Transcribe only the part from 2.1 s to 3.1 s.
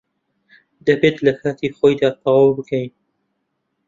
تەواو بکەین.